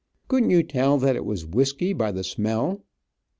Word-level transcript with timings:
Couldn't 0.27 0.49
you 0.49 0.63
tell 0.63 0.97
that 0.97 1.15
it 1.15 1.25
was 1.25 1.45
whiskey 1.45 1.93
by 1.93 2.11
the 2.11 2.23
smell?" 2.23 2.83